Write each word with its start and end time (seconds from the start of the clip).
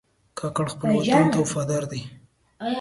کاکړ 0.39 0.65
خپل 0.73 0.89
وطن 0.95 1.25
ته 1.33 1.37
وفادار 1.43 1.83
دي. 1.91 2.01